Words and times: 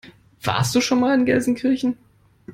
Warst 0.43 0.73
du 0.73 0.81
schon 0.81 0.99
mal 0.99 1.13
in 1.13 1.27
Gelsenkirchen? 1.27 1.95